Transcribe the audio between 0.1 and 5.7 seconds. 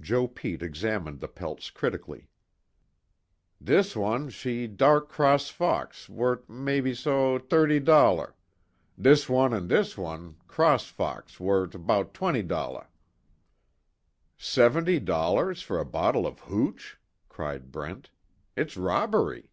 Pete examined the pelts critically: "Dis wan she dark cross